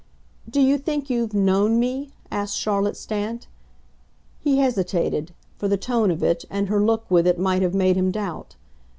[0.49, 3.45] "Do you think you've 'known' me?" asked Charlotte Stant.
[4.39, 7.97] He hesitated for the tone of it, and her look with it might have made
[7.97, 8.55] him doubt.